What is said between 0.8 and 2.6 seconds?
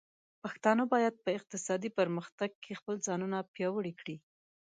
بايد په اقتصادي پرمختګ